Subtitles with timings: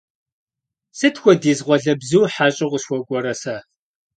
[0.97, 3.55] Сыт хуэдиз къуалэбзу хьэщӀэу къысхуэкӀуэрэ сэ!